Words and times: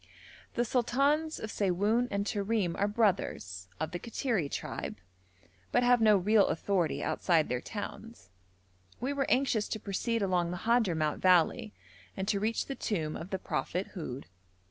The 0.55 0.65
sultans 0.65 1.39
of 1.39 1.51
Siwoun 1.51 2.07
and 2.09 2.25
Terim 2.25 2.75
are 2.79 2.87
brothers, 2.87 3.67
of 3.79 3.91
the 3.91 3.99
Kattiri 3.99 4.49
tribe, 4.49 4.97
but 5.71 5.83
have 5.83 6.01
no 6.01 6.17
real 6.17 6.47
authority 6.47 7.03
outside 7.03 7.49
their 7.49 7.61
towns. 7.61 8.31
We 8.99 9.13
were 9.13 9.29
anxious 9.29 9.67
to 9.67 9.79
proceed 9.79 10.23
along 10.23 10.49
the 10.49 10.65
Hadhramout 10.65 11.19
valley 11.19 11.75
and 12.17 12.27
to 12.29 12.39
reach 12.39 12.65
the 12.65 12.73
tomb 12.73 13.15
of 13.15 13.29
the 13.29 13.37
prophet 13.37 13.89
Houd. 13.89 14.25